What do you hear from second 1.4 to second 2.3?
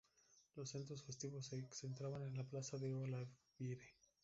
se centraban